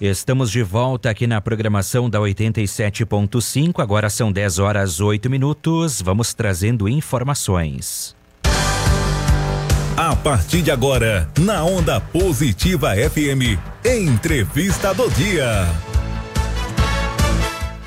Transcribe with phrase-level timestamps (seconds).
[0.00, 3.82] Estamos de volta aqui na programação da 87.5.
[3.82, 6.00] Agora são 10 horas 8 minutos.
[6.00, 8.16] Vamos trazendo informações.
[9.96, 15.66] A partir de agora, na Onda Positiva FM, Entrevista do Dia.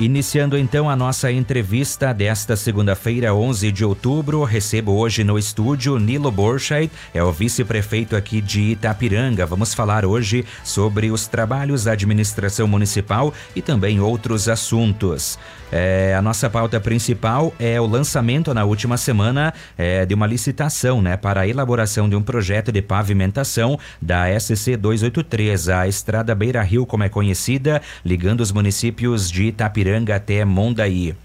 [0.02, 6.32] Iniciando então a nossa entrevista desta segunda-feira, 11 de outubro, recebo hoje no estúdio Nilo
[6.32, 9.46] Borchardt, é o vice-prefeito aqui de Itapiranga.
[9.46, 15.38] Vamos falar hoje sobre os trabalhos da administração municipal e também outros assuntos.
[15.72, 21.02] É, a nossa pauta principal é o lançamento na última semana é, de uma licitação
[21.02, 26.62] né, para a elaboração de um projeto de pavimentação da SC 283, a Estrada Beira
[26.62, 31.16] Rio, como é conhecida, ligando os municípios de Itapiranga até Mondaí.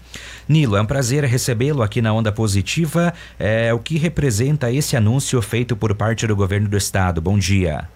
[0.47, 3.13] Nilo, é um prazer recebê-lo aqui na Onda Positiva.
[3.37, 7.21] É, o que representa esse anúncio feito por parte do governo do estado?
[7.21, 7.87] Bom dia.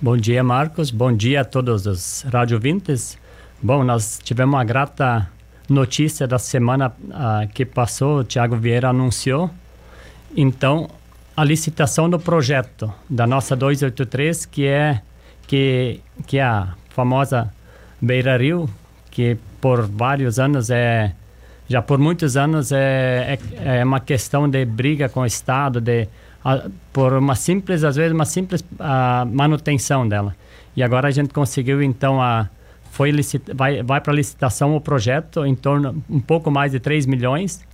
[0.00, 0.90] Bom dia, Marcos.
[0.90, 3.18] Bom dia a todos os radiovintes.
[3.62, 5.28] Bom, nós tivemos uma grata
[5.68, 9.50] notícia da semana uh, que passou, o Tiago Vieira anunciou.
[10.36, 10.88] Então,
[11.36, 15.00] a licitação do projeto da nossa 283, que é
[15.46, 17.52] que, que é a famosa
[18.00, 18.68] Beira Rio,
[19.10, 19.36] que
[19.66, 21.12] por vários anos é
[21.68, 26.06] já por muitos anos é, é, é uma questão de briga com o Estado, de
[26.44, 30.36] a, por uma simples, às vezes uma simples a, manutenção dela.
[30.76, 32.48] E agora a gente conseguiu então a
[32.92, 37.04] foi licita, vai, vai para licitação o projeto em torno um pouco mais de 3
[37.04, 37.66] milhões.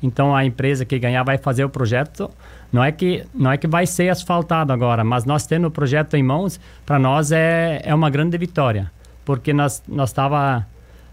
[0.00, 2.30] Então a empresa que ganhar vai fazer o projeto.
[2.72, 6.16] Não é que não é que vai ser asfaltado agora, mas nós tendo o projeto
[6.16, 8.88] em mãos, para nós é, é uma grande vitória,
[9.24, 10.64] porque nós nós estava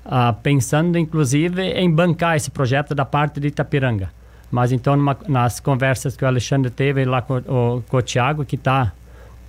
[0.08, 4.10] ah, pensando inclusive em bancar esse projeto da parte de Itapiranga.
[4.50, 8.46] Mas então numa, nas conversas que o Alexandre teve lá com, o, com o Tiago,
[8.46, 8.94] que está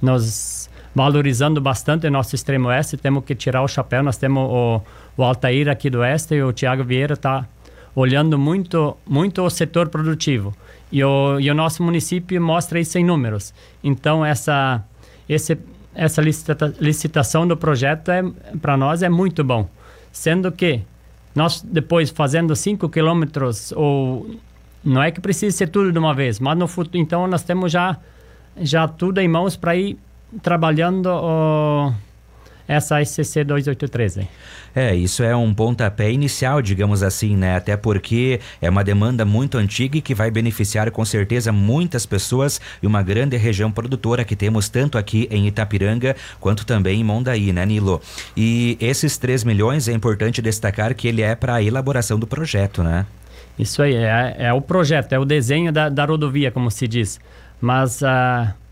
[0.02, 2.96] nos valorizando bastante o nosso extremo oeste.
[2.96, 4.02] Temos que tirar o chapéu.
[4.02, 4.82] Nós temos o,
[5.16, 7.46] o Altair aqui do oeste e o Tiago Vieira está
[7.94, 10.54] olhando muito, muito o setor produtivo.
[10.90, 13.54] E o, e o nosso município mostra isso em números.
[13.84, 14.82] Então, essa,
[15.28, 15.56] esse,
[15.94, 18.22] essa licita, licitação do projeto é,
[18.60, 19.68] para nós é muito bom.
[20.18, 20.80] Sendo que
[21.32, 24.28] nós, depois, fazendo 5 quilômetros, ou
[24.84, 27.70] não é que precise ser tudo de uma vez, mas no futuro, então nós temos
[27.70, 27.96] já,
[28.56, 29.96] já tudo em mãos para ir
[30.42, 31.08] trabalhando
[32.68, 34.28] essa SCC 283.
[34.76, 37.56] É, isso é um pontapé inicial, digamos assim, né?
[37.56, 42.60] Até porque é uma demanda muito antiga e que vai beneficiar com certeza muitas pessoas
[42.82, 47.52] e uma grande região produtora que temos tanto aqui em Itapiranga quanto também em Mondaí,
[47.52, 48.02] né, Nilo?
[48.36, 52.82] E esses 3 milhões é importante destacar que ele é para a elaboração do projeto,
[52.82, 53.06] né?
[53.58, 57.18] Isso aí, é, é o projeto, é o desenho da, da rodovia, como se diz.
[57.60, 58.02] Mas.
[58.02, 58.67] Uh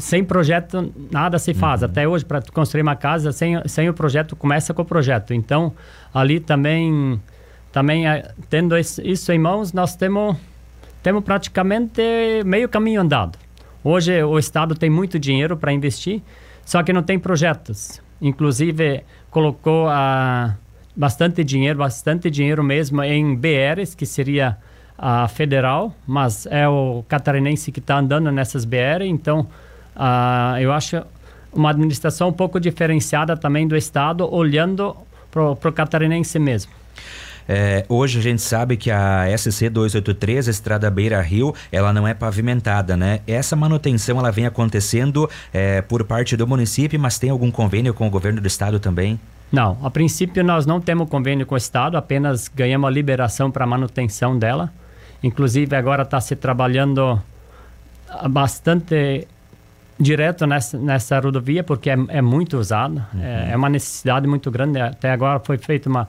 [0.00, 1.82] sem projeto nada se faz.
[1.82, 1.88] Uhum.
[1.88, 5.32] Até hoje, para construir uma casa, sem, sem o projeto, começa com o projeto.
[5.32, 5.72] Então,
[6.12, 7.20] ali também,
[7.70, 10.36] também eh, tendo isso em mãos, nós temos,
[11.02, 12.02] temos praticamente
[12.44, 13.38] meio caminho andado.
[13.84, 16.22] Hoje, o Estado tem muito dinheiro para investir,
[16.64, 18.02] só que não tem projetos.
[18.20, 20.56] Inclusive, colocou a,
[20.94, 24.58] bastante dinheiro, bastante dinheiro mesmo em BRs, que seria
[24.98, 29.46] a federal, mas é o catarinense que está andando nessas BR, então
[30.00, 31.02] Uh, eu acho
[31.52, 34.96] uma administração um pouco diferenciada também do Estado, olhando
[35.30, 36.72] para o catarinense mesmo.
[37.46, 42.06] É, hoje a gente sabe que a SC 283, a Estrada Beira Rio, ela não
[42.06, 43.20] é pavimentada, né?
[43.26, 48.06] Essa manutenção ela vem acontecendo é, por parte do município, mas tem algum convênio com
[48.06, 49.18] o governo do estado também?
[49.50, 53.66] Não, a princípio nós não temos convênio com o estado, apenas ganhamos a liberação para
[53.66, 54.72] manutenção dela.
[55.22, 57.20] Inclusive agora está se trabalhando
[58.28, 59.26] bastante
[60.00, 63.22] direto nessa, nessa rodovia, porque é, é muito usada, uhum.
[63.22, 64.80] é, é, uma necessidade muito grande.
[64.80, 66.08] Até agora foi feita uma,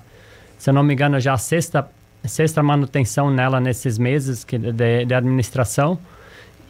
[0.57, 1.88] se eu não me engano, já a sexta,
[2.24, 5.99] sexta manutenção nela nesses meses que, de, de administração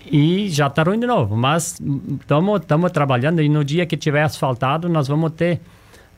[0.06, 1.38] e já está ruim de novo.
[1.38, 1.80] Mas
[2.20, 5.62] estamos trabalhando e no dia que tiver asfaltado, nós vamos ter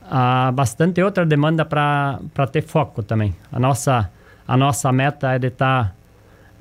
[0.03, 3.35] uh, bastante outra demanda para ter foco também.
[3.51, 4.09] A nossa,
[4.47, 5.89] a nossa meta é de estar.
[5.89, 6.02] Tá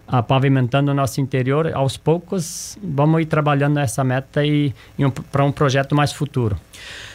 [0.06, 5.10] a pavimentando o nosso interior, aos poucos vamos ir trabalhando essa meta e, e um,
[5.10, 6.56] para um projeto mais futuro.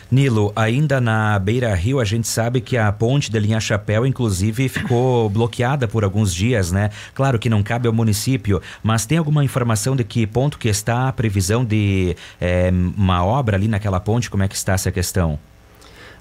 [0.09, 4.69] Nilo, ainda na Beira Rio, a gente sabe que a ponte da linha Chapéu, inclusive,
[4.69, 6.91] ficou bloqueada por alguns dias, né?
[7.13, 11.09] Claro que não cabe ao município, mas tem alguma informação de que ponto que está
[11.09, 14.29] a previsão de é, uma obra ali naquela ponte?
[14.29, 15.37] Como é que está essa questão?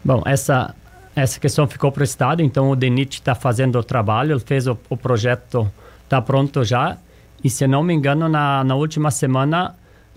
[0.04, 0.74] Bom, essa,
[1.14, 4.66] essa questão ficou para o Estado, então o DENIT está fazendo o trabalho, ele fez
[4.66, 5.70] o, o projeto
[6.06, 6.96] está pronto já.
[7.44, 9.74] E se não me engano, na, na última semana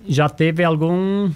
[0.08, 1.30] já teve algum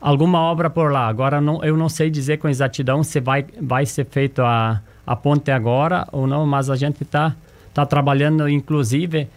[0.00, 1.06] alguma obra por lá.
[1.06, 5.16] Agora não, eu não sei dizer com exatidão se vai, vai ser feito a, a
[5.16, 7.34] ponte agora ou não, mas a gente está
[7.74, 9.28] tá trabalhando, inclusive,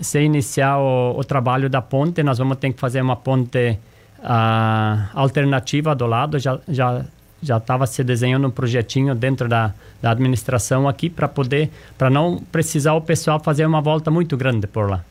[0.00, 3.78] se iniciar o, o, trabalho da ponte, nós vamos ter que fazer uma ponte
[4.18, 6.38] uh, alternativa do lado.
[6.38, 7.04] Já já
[7.42, 12.42] já estava se desenhando um projetinho dentro da, da administração aqui para poder para não
[12.50, 15.04] precisar o pessoal fazer uma volta muito grande por lá.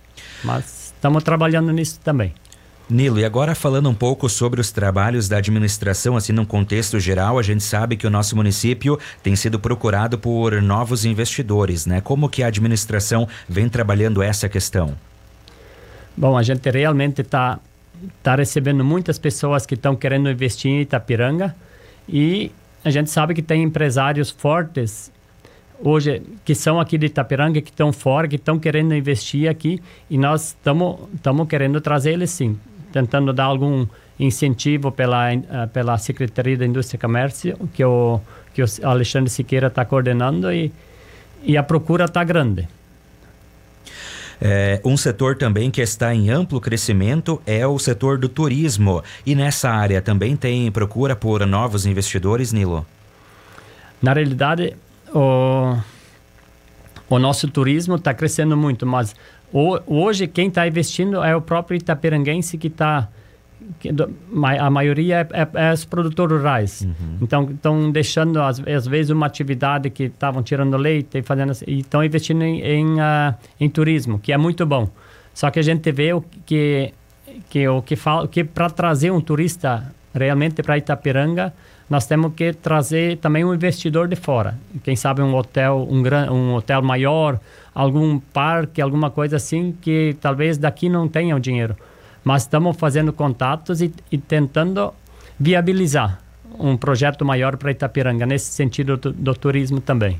[0.43, 2.33] Mas estamos trabalhando nisso também.
[2.87, 7.39] Nilo, e agora falando um pouco sobre os trabalhos da administração, assim, num contexto geral,
[7.39, 11.99] a gente sabe que o nosso município tem sido procurado por novos investidores, né?
[11.99, 14.95] Como que a administração vem trabalhando essa questão?
[16.15, 17.57] Bom, a gente realmente está
[18.21, 21.55] tá recebendo muitas pessoas que estão querendo investir em Itapiranga
[22.07, 22.51] e
[22.83, 25.11] a gente sabe que tem empresários fortes
[25.83, 30.17] hoje que são aqui de Itapiranga, que estão fora, que estão querendo investir aqui e
[30.17, 32.57] nós estamos querendo trazer eles sim
[32.91, 33.85] tentando dar algum
[34.17, 38.21] incentivo pela uh, pela Secretaria da Indústria e Comércio que o
[38.53, 40.71] que o Alexandre Siqueira está coordenando e
[41.43, 42.67] e a procura está grande.
[44.41, 49.03] É, um setor também que está em amplo crescimento é o setor do turismo.
[49.25, 52.85] E nessa área também tem procura por novos investidores, Nilo?
[54.01, 54.75] Na realidade,
[55.13, 55.77] o,
[57.09, 59.15] o nosso turismo está crescendo muito, mas
[59.51, 63.07] hoje quem está investindo é o próprio itaperanguense que está
[64.59, 66.81] a maioria é, é, é os produtores rurais.
[66.81, 67.17] Uhum.
[67.21, 71.65] Então, estão deixando, às, às, vezes, uma atividade que estavam tirando leite e fazendo assim,
[71.67, 74.89] e estão investindo em, em, uh, em, turismo, que é muito bom.
[75.33, 76.93] Só que a gente vê o que,
[77.49, 81.53] que, o que, fala, que para trazer um turista realmente para Itapiranga,
[81.89, 84.57] nós temos que trazer também um investidor de fora.
[84.83, 87.39] Quem sabe um hotel, um, gran, um hotel maior,
[87.73, 91.75] algum parque, alguma coisa assim que talvez daqui não tenha o dinheiro.
[92.25, 94.91] Mas estamos fazendo contatos e, e tentando
[95.39, 96.19] viabilizar
[96.59, 100.19] um projeto maior para Itapiranga, nesse sentido do, do turismo também.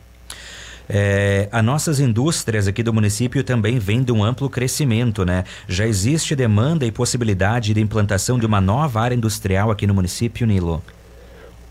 [0.87, 5.43] É, as nossas indústrias aqui do município também vêm de um amplo crescimento, né?
[5.67, 10.45] Já existe demanda e possibilidade de implantação de uma nova área industrial aqui no município,
[10.45, 10.83] Nilo?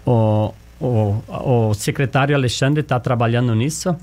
[0.04, 3.94] O, o, o secretário Alexandre está trabalhando nisso.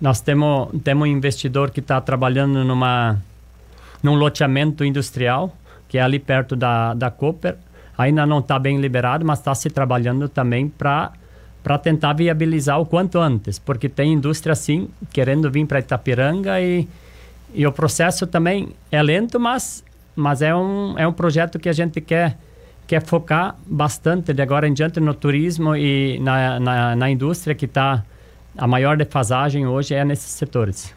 [0.00, 3.20] Nós temos, temos um investidor que está trabalhando numa,
[4.02, 5.54] num loteamento industrial,
[5.90, 7.56] que é ali perto da, da Cooper.
[7.98, 11.12] Ainda não está bem liberado, mas está se trabalhando também para
[11.62, 16.88] para tentar viabilizar o quanto antes, porque tem indústria sim querendo vir para Itapiranga e,
[17.52, 19.84] e o processo também é lento, mas,
[20.16, 22.38] mas é, um, é um projeto que a gente quer
[22.86, 27.66] quer focar bastante de agora em diante no turismo e na, na, na indústria que
[27.66, 28.02] está
[28.56, 30.92] a maior defasagem hoje é nesses setores.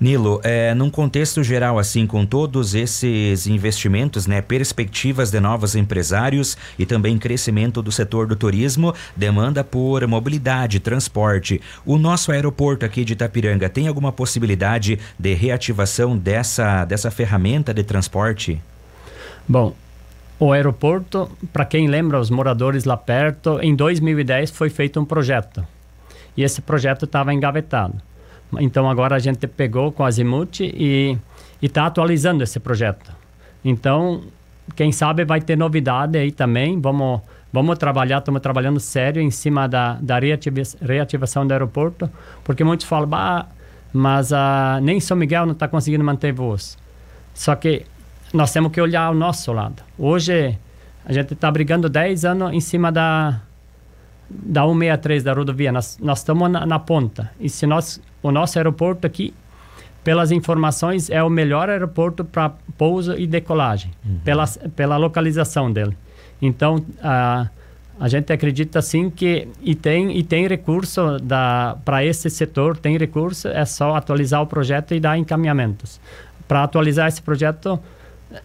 [0.00, 6.56] Nilo, é, num contexto geral, assim, com todos esses investimentos, né, perspectivas de novos empresários
[6.78, 11.60] e também crescimento do setor do turismo, demanda por mobilidade, transporte.
[11.84, 17.82] O nosso aeroporto aqui de Itapiranga tem alguma possibilidade de reativação dessa, dessa ferramenta de
[17.82, 18.58] transporte?
[19.46, 19.74] Bom,
[20.38, 25.62] o aeroporto, para quem lembra, os moradores lá perto, em 2010 foi feito um projeto.
[26.34, 28.00] E esse projeto estava engavetado.
[28.58, 31.16] Então agora a gente pegou com a Azimuth e
[31.62, 33.12] está atualizando esse projeto.
[33.64, 34.22] Então,
[34.74, 36.80] quem sabe vai ter novidade aí também.
[36.80, 37.20] Vamos,
[37.52, 42.10] vamos trabalhar, estamos trabalhando sério em cima da, da reativação do aeroporto,
[42.42, 43.46] porque muitos falam, bah,
[43.92, 46.78] mas uh, nem São Miguel não está conseguindo manter voos.
[47.34, 47.84] Só que
[48.32, 49.82] nós temos que olhar o nosso lado.
[49.98, 50.56] Hoje,
[51.04, 53.40] a gente está brigando 10 anos em cima da,
[54.28, 55.72] da 163 da rodovia.
[55.72, 57.30] Nós, nós estamos na, na, ponta.
[57.40, 59.34] E se nós, o nosso aeroporto aqui,
[60.02, 64.18] pelas informações, é o melhor aeroporto para pouso e decolagem, uhum.
[64.24, 65.96] pela, pela localização dele.
[66.40, 67.48] Então, a,
[67.98, 71.02] a gente acredita sim que e tem e tem recurso
[71.84, 76.00] para esse setor, tem recurso, é só atualizar o projeto e dar encaminhamentos.
[76.48, 77.78] Para atualizar esse projeto,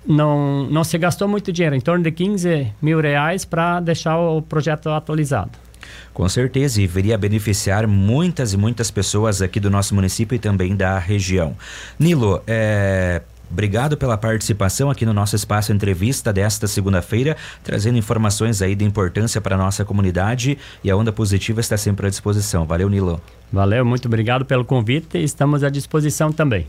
[0.05, 4.41] não, não se gastou muito dinheiro, em torno de 15 mil reais para deixar o
[4.41, 5.64] projeto atualizado.
[6.13, 10.39] Com certeza, e viria a beneficiar muitas e muitas pessoas aqui do nosso município e
[10.39, 11.55] também da região.
[11.99, 18.75] Nilo, é, Obrigado pela participação aqui no nosso espaço entrevista desta segunda-feira, trazendo informações aí
[18.75, 22.65] de importância para a nossa comunidade e a Onda Positiva está sempre à disposição.
[22.65, 23.21] Valeu, Nilo.
[23.51, 26.67] Valeu, muito obrigado pelo convite e estamos à disposição também.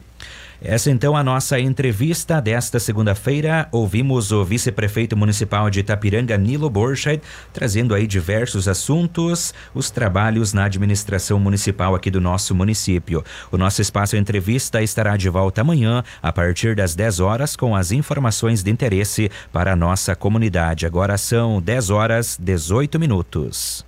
[0.62, 3.68] Essa então a nossa entrevista desta segunda-feira.
[3.70, 7.22] Ouvimos o vice-prefeito municipal de Itapiranga, Nilo Borchardt,
[7.52, 13.22] trazendo aí diversos assuntos, os trabalhos na administração municipal aqui do nosso município.
[13.52, 17.92] O nosso espaço entrevista estará de volta amanhã, a partir das 10 horas, com as
[17.92, 20.86] informações de interesse para a nossa comunidade.
[20.86, 23.84] Agora são 10 horas 18 minutos.